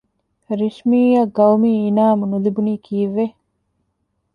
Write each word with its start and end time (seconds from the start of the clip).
ރިޝްމީއަށް 0.59 1.33
ގައުމީ 1.37 1.69
އިނާމު 1.83 2.23
ނުލިބުނީ 2.31 2.73
ކީއްވެ؟ 2.85 3.25